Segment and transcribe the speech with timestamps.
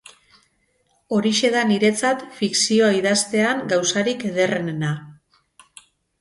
[1.17, 4.91] Horixe da niretzat fikzioa idaztean gauzarik ederrenena.